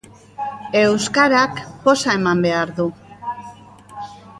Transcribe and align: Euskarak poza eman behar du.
Euskarak 0.79 1.61
poza 1.85 2.19
eman 2.23 2.45
behar 2.49 2.77
du. 2.83 2.91